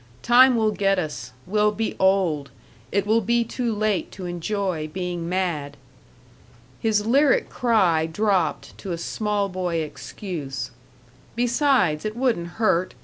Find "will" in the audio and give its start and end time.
0.55-0.71, 3.05-3.21